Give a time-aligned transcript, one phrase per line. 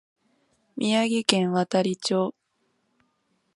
[0.77, 2.33] 宮城県亘理町